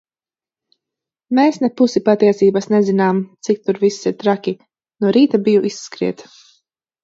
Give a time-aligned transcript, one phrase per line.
[1.39, 4.57] Mēs ne pusi patiesības nezinām, cik tur viss ir traki.
[5.05, 6.29] No rīta biju izskriet.